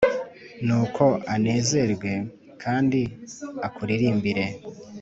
Nuko 0.65 1.03
anezerwe 1.33 2.11
kandi 2.63 3.01
akuririmbire 3.67 4.45